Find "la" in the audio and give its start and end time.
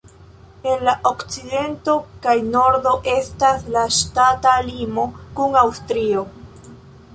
0.87-0.93, 3.77-3.85